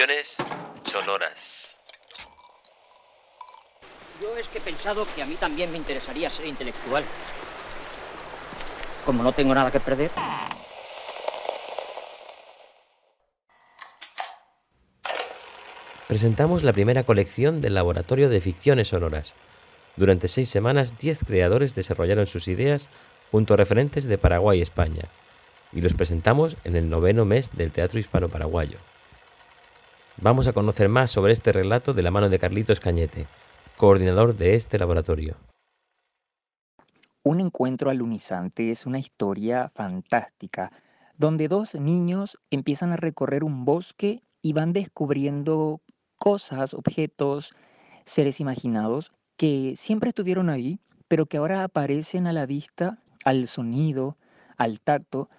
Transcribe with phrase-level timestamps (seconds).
[0.00, 0.34] ficciones
[0.90, 1.38] sonoras.
[4.20, 7.04] Yo es que he pensado que a mí también me interesaría ser intelectual.
[9.04, 10.10] Como no tengo nada que perder.
[16.08, 19.34] Presentamos la primera colección del Laboratorio de Ficciones Sonoras.
[19.96, 22.88] Durante seis semanas, diez creadores desarrollaron sus ideas
[23.30, 25.04] junto a referentes de Paraguay y España,
[25.72, 28.78] y los presentamos en el noveno mes del Teatro Hispano-Paraguayo.
[30.22, 33.26] Vamos a conocer más sobre este relato de la mano de Carlitos Cañete,
[33.78, 35.36] coordinador de este laboratorio.
[37.22, 40.72] Un encuentro alunizante es una historia fantástica,
[41.16, 45.80] donde dos niños empiezan a recorrer un bosque y van descubriendo
[46.18, 47.54] cosas, objetos,
[48.04, 54.18] seres imaginados que siempre estuvieron ahí, pero que ahora aparecen a la vista, al sonido,
[54.58, 55.30] al tacto,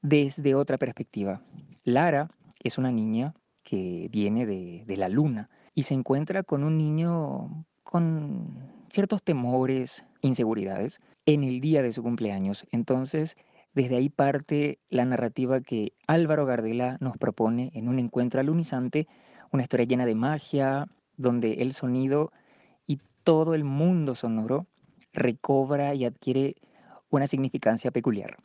[0.00, 1.42] desde otra perspectiva.
[1.84, 2.30] Lara
[2.62, 7.64] es una niña que viene de, de la luna y se encuentra con un niño
[7.82, 12.66] con ciertos temores, inseguridades, en el día de su cumpleaños.
[12.70, 13.36] Entonces,
[13.74, 19.06] desde ahí parte la narrativa que Álvaro Gardela nos propone en un encuentro alunizante,
[19.52, 20.86] una historia llena de magia,
[21.16, 22.32] donde el sonido
[23.24, 24.66] todo el mundo sonoro
[25.12, 26.56] recobra y adquiere
[27.10, 28.36] una significancia peculiar.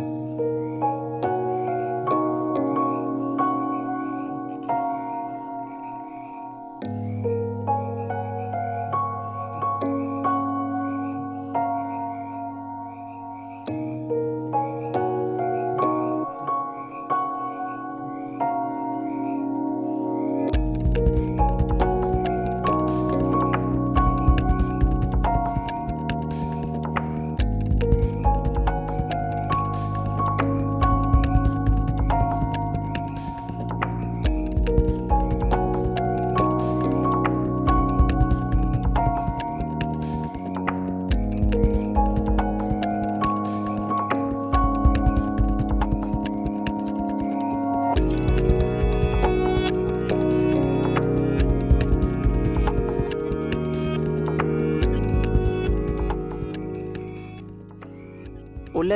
[0.00, 1.39] Hola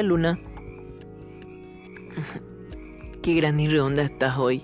[0.04, 0.38] Luna.
[3.22, 4.62] Qué grande y redonda estás hoy.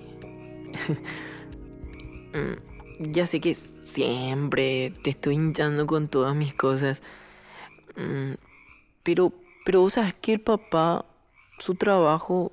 [2.33, 7.03] Mm, ya sé que siempre te estoy hinchando con todas mis cosas.
[7.97, 8.35] Mm,
[9.03, 9.33] pero,
[9.65, 11.05] pero vos sabes que el papá,
[11.59, 12.51] su trabajo,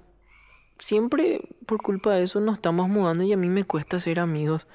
[0.78, 4.66] siempre por culpa de eso nos estamos mudando y a mí me cuesta ser amigos.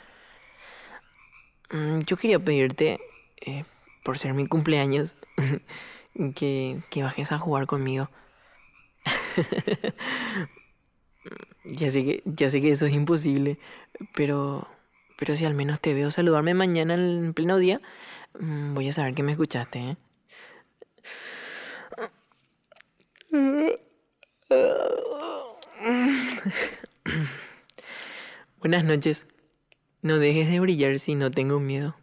[1.72, 3.00] Mm, yo quería pedirte,
[3.45, 3.66] eh,
[4.03, 5.16] por ser mi cumpleaños,
[6.35, 8.09] que, que bajes a jugar conmigo.
[11.66, 13.59] ya, sé que, ya sé que eso es imposible,
[14.16, 14.68] pero,
[15.18, 17.79] pero si al menos te veo saludarme mañana en pleno día,
[18.40, 19.79] mm, voy a saber que me escuchaste.
[19.79, 19.97] ¿eh?
[28.59, 29.28] Buenas noches.
[30.01, 31.95] No dejes de brillar si no tengo miedo.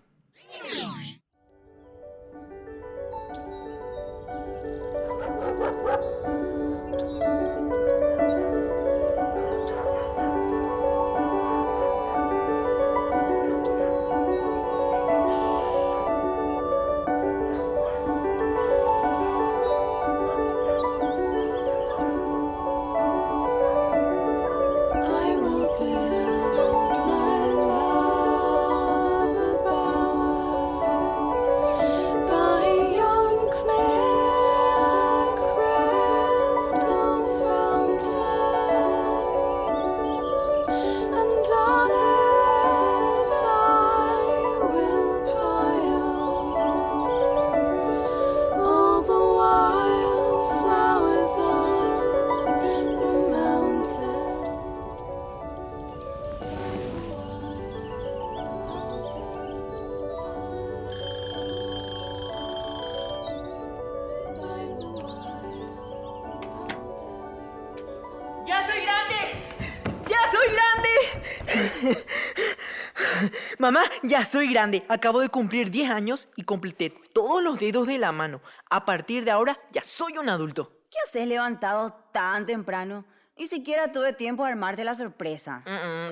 [74.03, 78.13] Ya soy grande, acabo de cumplir 10 años y completé todos los dedos de la
[78.13, 78.41] mano.
[78.71, 80.73] A partir de ahora ya soy un adulto.
[80.91, 83.05] ¿Qué haces levantado tan temprano?
[83.37, 85.63] Ni siquiera tuve tiempo de armarte la sorpresa.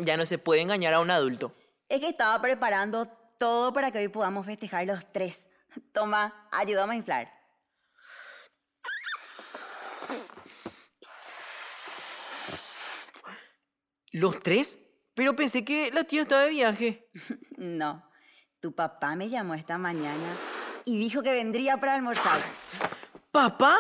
[0.03, 1.55] Ya no se puede engañar a un adulto.
[1.89, 3.07] Es que estaba preparando
[3.39, 5.49] todo para que hoy podamos festejar los tres.
[5.93, 7.33] Toma, ayúdame a inflar.
[14.13, 14.79] ¿Los tres?
[15.19, 17.09] Pero pensé que la tía estaba de viaje.
[17.57, 18.09] No,
[18.61, 20.37] tu papá me llamó esta mañana
[20.85, 22.39] y dijo que vendría para almorzar.
[23.33, 23.77] ¿Papá?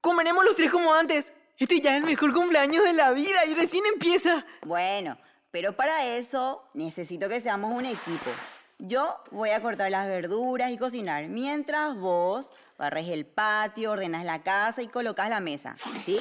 [0.00, 1.34] Comeremos los tres como antes.
[1.58, 4.46] Este ya es el mejor cumpleaños de la vida y recién empieza.
[4.62, 5.18] Bueno,
[5.50, 8.30] pero para eso necesito que seamos un equipo.
[8.78, 14.42] Yo voy a cortar las verduras y cocinar, mientras vos barres el patio, ordenas la
[14.42, 15.76] casa y colocas la mesa.
[16.02, 16.18] ¿Sí?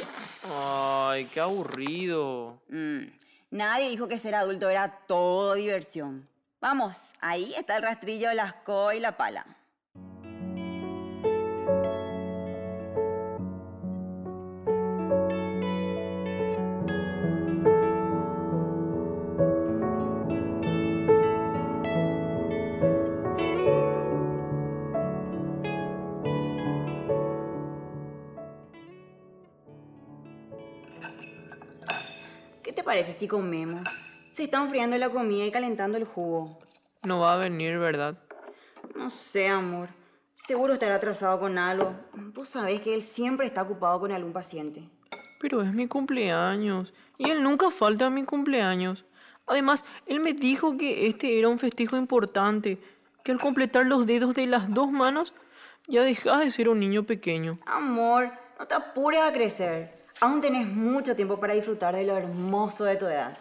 [0.53, 2.61] Ay, qué aburrido.
[2.67, 3.05] Mm,
[3.53, 6.27] Nadie dijo que ser adulto era todo diversión.
[6.59, 9.45] Vamos, ahí está el rastrillo, la escoba y la pala.
[32.93, 33.81] Parece si comemos?
[34.29, 36.59] Se está enfriando la comida y calentando el jugo.
[37.01, 38.19] No va a venir, ¿verdad?
[38.93, 39.89] No sé, amor.
[40.31, 41.95] Seguro estará atrasado con algo.
[42.13, 44.87] Vos sabés que él siempre está ocupado con algún paciente.
[45.39, 46.93] Pero es mi cumpleaños.
[47.17, 49.05] Y él nunca falta a mi cumpleaños.
[49.47, 52.77] Además, él me dijo que este era un festejo importante.
[53.23, 55.33] Que al completar los dedos de las dos manos,
[55.87, 57.57] ya dejas de ser un niño pequeño.
[57.65, 60.02] Amor, no te apures a crecer.
[60.23, 63.37] Aún tenés mucho tiempo para disfrutar de lo hermoso de tu edad.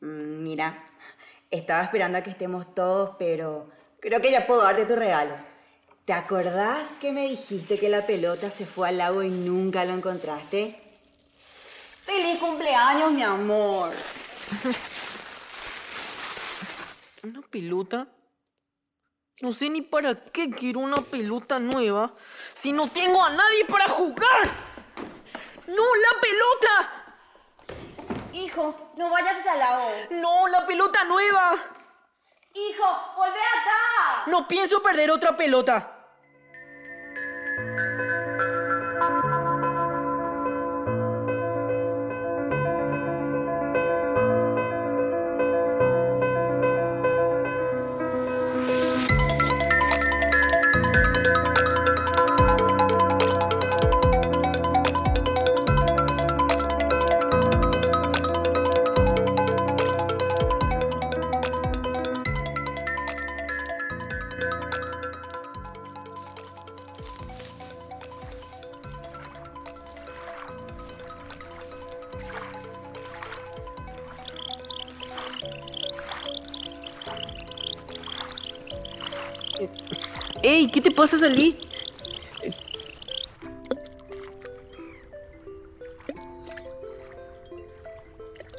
[0.00, 0.84] Mm, Mira,
[1.50, 3.68] estaba esperando a que estemos todos, pero
[3.98, 5.34] creo que ya puedo darte tu regalo.
[6.04, 9.94] ¿Te acordás que me dijiste que la pelota se fue al lago y nunca lo
[9.94, 10.80] encontraste?
[12.02, 13.90] ¡Feliz cumpleaños, mi amor!
[17.24, 18.06] ¿Una pelota?
[19.40, 22.14] No sé ni para qué quiero una pelota nueva
[22.54, 24.61] si no tengo a nadie para jugar.
[25.72, 26.74] ¡No, la pelota!
[28.32, 29.90] Hijo, no vayas hacia lago.
[30.10, 31.56] ¡No, la pelota nueva!
[32.54, 34.24] Hijo, volvé acá.
[34.26, 35.91] No pienso perder otra pelota.
[80.42, 80.70] ¡Ey!
[80.70, 81.58] ¿Qué te pasa, Salí?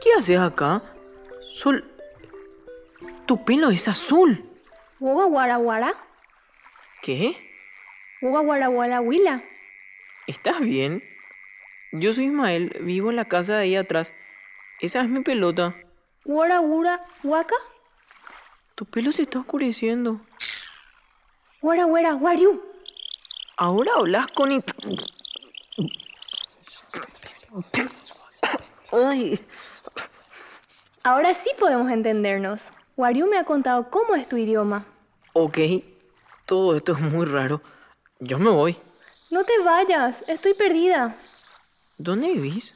[0.02, 0.84] ¿Qué haces acá?
[1.54, 1.84] Sol...
[3.26, 4.38] Tu pelo es azul.
[5.00, 5.94] Woga wara wara,
[7.02, 7.36] ¿Qué?
[8.22, 9.44] wara wara wila.
[10.28, 11.04] ¿Estás bien?
[11.94, 14.14] Yo soy Ismael, vivo en la casa de ahí atrás.
[14.80, 15.76] Esa es mi pelota.
[16.26, 17.56] Wara wura waka,
[18.76, 20.22] Tu pelo se está oscureciendo.
[21.64, 22.62] Wara wera wariu.
[23.58, 24.64] Ahora hablas con...
[28.92, 29.40] Ay,
[31.04, 32.62] Ahora sí podemos entendernos.
[32.96, 34.86] Wariu me ha contado cómo es tu idioma.
[35.34, 35.58] ok.
[36.46, 37.62] Todo esto es muy raro.
[38.20, 38.78] Yo me voy.
[39.32, 41.14] No te vayas, estoy perdida.
[41.98, 42.74] ¿Dónde vivís?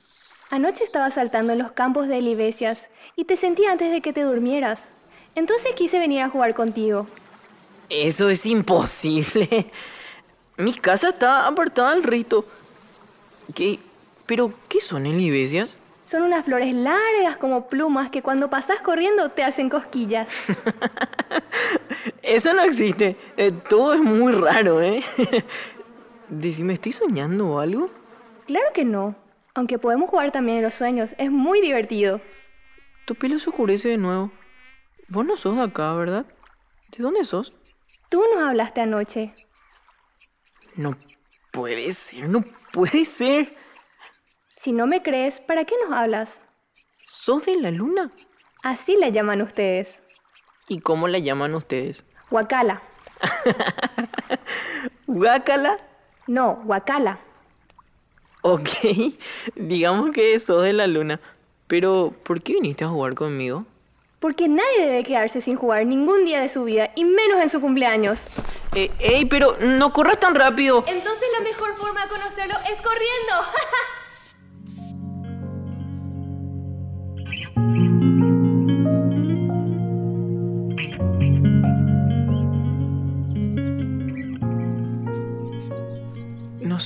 [0.49, 4.21] Anoche estaba saltando en los campos de Libesias y te sentí antes de que te
[4.21, 4.87] durmieras.
[5.35, 7.07] Entonces quise venir a jugar contigo.
[7.89, 9.71] Eso es imposible.
[10.57, 12.45] Mi casa está apartada al rito.
[13.53, 13.79] ¿Qué?
[14.25, 15.77] ¿Pero qué son elibesias?
[16.03, 20.29] Son unas flores largas como plumas que cuando pasas corriendo te hacen cosquillas.
[22.21, 23.17] Eso no existe.
[23.37, 25.03] Eh, todo es muy raro, ¿eh?
[26.29, 27.89] Decime, ¿estoy soñando o algo?
[28.45, 29.15] Claro que no.
[29.53, 32.21] Aunque podemos jugar también en los sueños, es muy divertido.
[33.05, 34.31] Tu pelo se oscurece de nuevo.
[35.09, 36.25] Vos no sos de acá, ¿verdad?
[36.95, 37.57] ¿De dónde sos?
[38.09, 39.33] Tú nos hablaste anoche.
[40.75, 40.95] No
[41.51, 43.51] puede ser, no puede ser.
[44.55, 46.41] Si no me crees, ¿para qué nos hablas?
[47.05, 48.11] ¿Sos de la luna?
[48.63, 50.01] Así la llaman ustedes.
[50.67, 52.05] ¿Y cómo la llaman ustedes?
[52.29, 52.81] Huacala.
[55.07, 55.77] ¿Guácala?
[56.27, 57.19] No, Huacala.
[58.41, 58.69] Ok,
[59.55, 61.19] digamos que sos de la luna.
[61.67, 63.65] Pero, ¿por qué viniste a jugar conmigo?
[64.19, 67.61] Porque nadie debe quedarse sin jugar ningún día de su vida, y menos en su
[67.61, 68.21] cumpleaños.
[68.73, 70.83] Eh, ¡Ey, pero no corras tan rápido!
[70.87, 73.33] Entonces la mejor forma de conocerlo es corriendo.
[86.61, 86.77] no,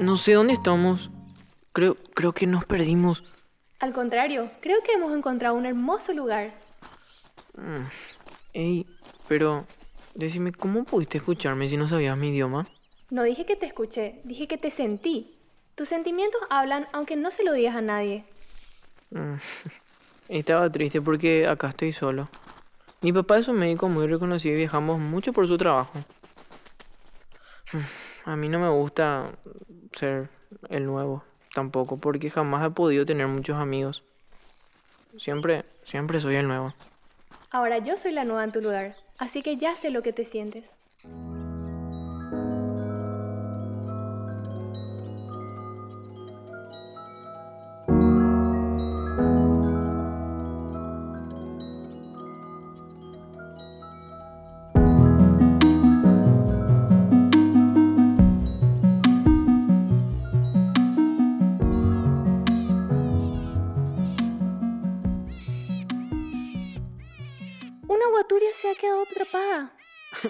[0.00, 1.10] no sé dónde estamos.
[1.72, 3.22] Creo, creo que nos perdimos.
[3.78, 6.61] Al contrario, creo que hemos encontrado un hermoso lugar
[8.52, 8.86] Ey,
[9.28, 9.66] pero
[10.14, 12.66] decime, ¿cómo pudiste escucharme si no sabías mi idioma?
[13.10, 15.38] No dije que te escuché, dije que te sentí.
[15.74, 18.24] Tus sentimientos hablan aunque no se lo digas a nadie.
[20.28, 22.28] Estaba triste porque acá estoy solo.
[23.00, 25.92] Mi papá es un médico muy reconocido y viajamos mucho por su trabajo.
[28.24, 29.32] A mí no me gusta
[29.92, 30.28] ser
[30.68, 34.04] el nuevo tampoco, porque jamás he podido tener muchos amigos.
[35.18, 36.72] Siempre, siempre soy el nuevo.
[37.54, 40.24] Ahora yo soy la nueva en tu lugar, así que ya sé lo que te
[40.24, 40.74] sientes.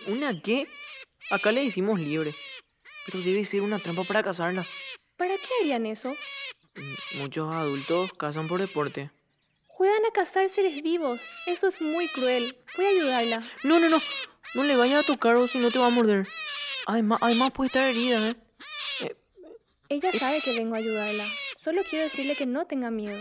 [0.06, 0.66] ¿Una qué?
[1.30, 2.34] Acá le hicimos libre.
[3.06, 4.64] Pero debe ser una trampa para cazarla.
[5.16, 6.14] ¿Para qué harían eso?
[6.74, 9.10] Mm, Muchos adultos cazan por deporte.
[9.66, 11.20] Juegan a cazar seres vivos.
[11.46, 12.56] Eso es muy cruel.
[12.76, 13.42] Voy a ayudarla.
[13.64, 14.00] No, no, no.
[14.54, 16.28] No le vayas a tocar o si no te va a morder.
[16.86, 18.36] Además, además puede estar herida, ¿eh?
[19.88, 21.24] Ella sabe que vengo a ayudarla.
[21.58, 23.20] Solo quiero decirle que no tenga miedo.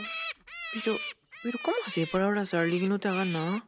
[0.74, 0.98] Pero,
[1.44, 3.68] pero ¿cómo haces para abrazarle y que no te haga nada?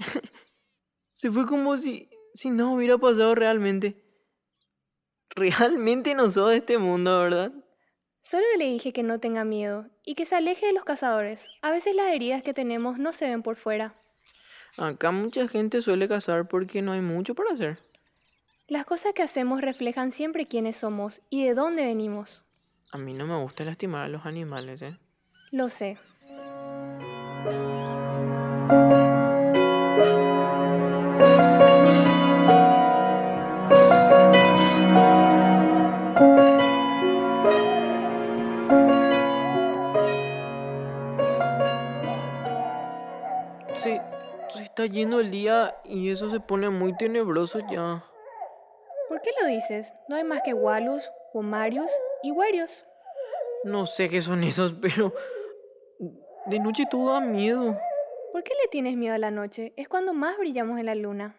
[1.12, 4.02] Se fue como si, si no hubiera pasado realmente.
[5.36, 7.52] Realmente no sos de este mundo, ¿verdad?
[8.22, 11.46] Solo le dije que no tenga miedo y que se aleje de los cazadores.
[11.62, 13.94] A veces las heridas que tenemos no se ven por fuera.
[14.76, 17.78] Acá mucha gente suele cazar porque no hay mucho para hacer.
[18.68, 22.44] Las cosas que hacemos reflejan siempre quiénes somos y de dónde venimos.
[22.92, 24.92] A mí no me gusta lastimar a los animales, ¿eh?
[25.50, 25.96] Lo sé.
[43.74, 44.02] Se,
[44.48, 48.04] se está yendo el día y eso se pone muy tenebroso ya.
[49.08, 49.92] ¿Por qué lo dices?
[50.08, 51.90] No hay más que Walus, Womarius
[52.22, 52.86] y Warios.
[53.64, 55.12] No sé qué son esos, pero
[56.46, 57.76] de noche todo da miedo.
[58.32, 59.72] ¿Por qué le tienes miedo a la noche?
[59.76, 61.34] Es cuando más brillamos en la luna.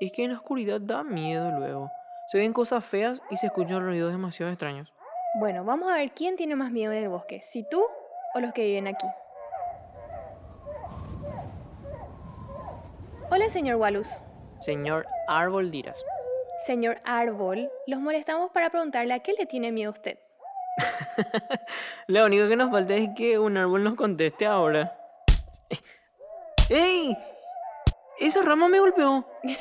[0.00, 1.90] Es que en la oscuridad da miedo luego.
[2.28, 4.90] Se ven cosas feas y se escuchan ruidos demasiado extraños.
[5.38, 7.84] Bueno, vamos a ver quién tiene más miedo en el bosque, si tú
[8.34, 9.06] o los que viven aquí.
[13.30, 14.08] Hola, señor Walus.
[14.60, 16.02] Señor Árbol Diras.
[16.64, 20.18] Señor Árbol, los molestamos para preguntarle a qué le tiene miedo usted.
[22.06, 24.96] Lo único que nos falta es que un árbol nos conteste ahora.
[26.70, 27.16] ¡Ey!
[28.18, 29.26] Esa rama me golpeó.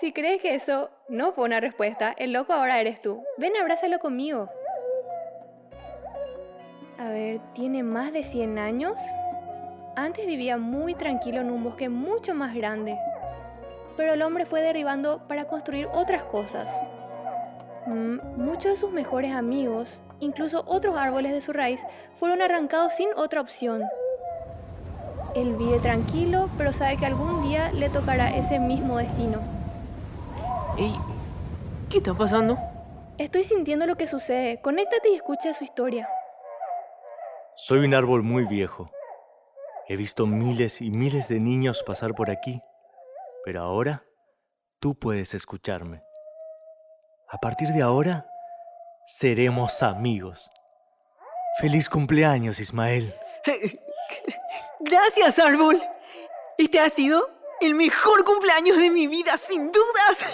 [0.00, 3.22] Si crees que eso no fue una respuesta, el loco ahora eres tú.
[3.36, 4.46] Ven, abrázalo conmigo.
[6.98, 8.98] A ver, ¿tiene más de 100 años?
[9.96, 12.96] Antes vivía muy tranquilo en un bosque mucho más grande.
[13.98, 16.70] Pero el hombre fue derribando para construir otras cosas.
[17.84, 21.82] Mm, Muchos de sus mejores amigos, incluso otros árboles de su raíz,
[22.16, 23.82] fueron arrancados sin otra opción.
[25.34, 29.40] Él vive tranquilo, pero sabe que algún día le tocará ese mismo destino.
[30.76, 30.94] ¡Ey!
[31.88, 32.58] ¿Qué está pasando?
[33.18, 34.60] Estoy sintiendo lo que sucede.
[34.60, 36.08] Conéctate y escucha su historia.
[37.54, 38.90] Soy un árbol muy viejo.
[39.88, 42.62] He visto miles y miles de niños pasar por aquí,
[43.44, 44.04] pero ahora
[44.78, 46.02] tú puedes escucharme.
[47.28, 48.26] A partir de ahora,
[49.04, 50.50] seremos amigos.
[51.60, 53.14] Feliz cumpleaños, Ismael.
[54.82, 55.78] Gracias, árbol.
[56.56, 57.28] Este ha sido
[57.60, 60.24] el mejor cumpleaños de mi vida, sin dudas.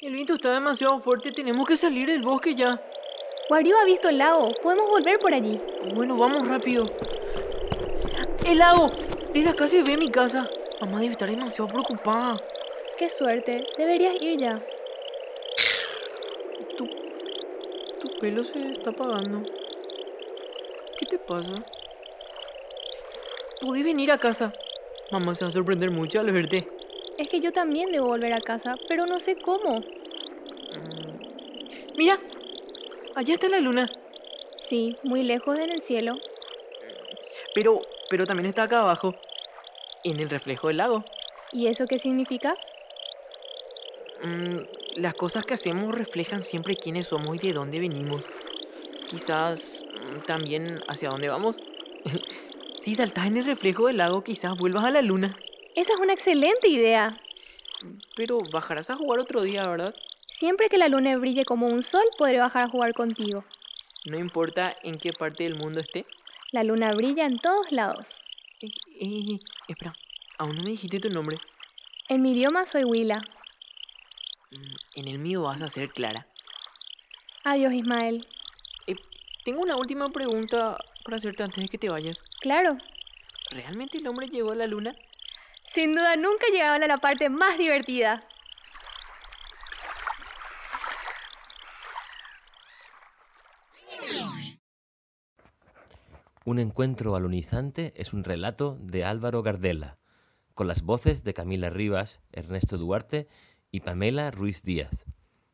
[0.00, 2.80] El viento está demasiado fuerte, tenemos que salir del bosque ya.
[3.50, 4.52] Wario ha visto el lago.
[4.62, 5.60] Podemos volver por allí.
[5.94, 6.90] Bueno, vamos rápido.
[8.44, 8.92] ¡El lago!
[9.32, 10.48] Desde acá se ve mi casa.
[10.80, 12.40] Mamá debe estar demasiado preocupada.
[12.98, 13.66] Qué suerte.
[13.78, 14.62] Deberías ir ya.
[16.76, 16.86] Tu,
[18.00, 19.42] tu pelo se está apagando.
[20.98, 21.52] ¿Qué te pasa?
[23.60, 24.52] Podés venir a casa.
[25.10, 26.68] Mamá se va a sorprender mucho al verte.
[27.18, 29.82] Es que yo también debo volver a casa, pero no sé cómo.
[31.96, 32.18] Mira,
[33.14, 33.90] allá está la luna.
[34.66, 36.16] Sí, muy lejos en el cielo.
[37.54, 39.14] Pero, pero también está acá abajo,
[40.02, 41.04] en el reflejo del lago.
[41.52, 42.56] ¿Y eso qué significa?
[44.24, 44.58] Mm,
[44.96, 48.28] las cosas que hacemos reflejan siempre quiénes somos y de dónde venimos.
[49.06, 51.60] Quizás mm, también hacia dónde vamos.
[52.76, 55.36] si saltas en el reflejo del lago, quizás vuelvas a la luna.
[55.76, 57.20] Esa es una excelente idea.
[58.16, 59.94] Pero bajarás a jugar otro día, ¿verdad?
[60.26, 63.44] Siempre que la luna brille como un sol, podré bajar a jugar contigo.
[64.06, 66.06] No importa en qué parte del mundo esté.
[66.52, 68.08] La luna brilla en todos lados.
[68.62, 68.68] Eh,
[69.00, 69.94] eh, espera,
[70.38, 71.38] aún no me dijiste tu nombre.
[72.08, 73.20] En mi idioma soy Willa.
[74.52, 76.28] Mm, En el mío vas a ser Clara.
[77.42, 78.26] Adiós, Ismael.
[78.86, 78.94] Eh,
[79.44, 82.22] tengo una última pregunta para hacerte antes de que te vayas.
[82.40, 82.78] Claro.
[83.50, 84.94] ¿Realmente el hombre llegó a la luna?
[85.64, 88.22] Sin duda nunca llegaban a la parte más divertida.
[96.46, 99.98] Un encuentro alunizante es un relato de Álvaro Gardela,
[100.54, 103.26] con las voces de Camila Rivas, Ernesto Duarte
[103.72, 105.04] y Pamela Ruiz Díaz.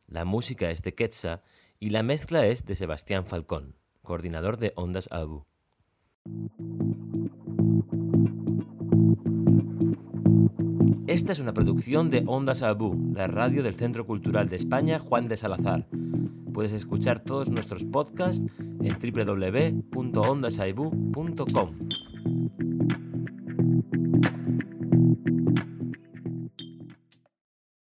[0.07, 1.41] La música es de Quetza
[1.81, 5.47] y la mezcla es de Sebastián Falcón, coordinador de Ondas Abu.
[11.09, 15.27] Esta es una producción de Ondas Abu, la radio del Centro Cultural de España Juan
[15.27, 15.89] de Salazar.
[16.55, 18.45] Puedes escuchar todos nuestros podcasts
[18.81, 21.71] en www.ondasaibu.com.